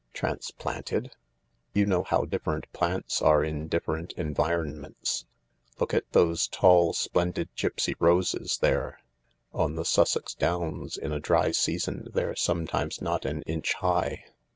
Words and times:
"Transplanted?"" 0.13 1.15
You 1.75 1.85
know 1.85 2.01
how 2.01 2.25
different 2.25 2.73
plants 2.73 3.21
are 3.21 3.43
in 3.43 3.67
different 3.67 4.13
environ 4.13 4.81
ments. 4.81 5.27
Look 5.79 5.93
at 5.93 6.11
those 6.11 6.47
tall, 6.47 6.93
splendid, 6.93 7.49
gipsy 7.55 7.93
roses 7.99 8.57
there— 8.57 8.97
on 9.53 9.75
the 9.75 9.85
Sussex 9.85 10.33
Downs 10.33 10.97
in 10.97 11.11
a 11.11 11.19
dry 11.19 11.51
season 11.51 12.07
they're 12.15 12.35
sometimes 12.35 12.99
not 12.99 13.25
an 13.25 13.43
inch 13.43 13.73
high. 13.75 14.25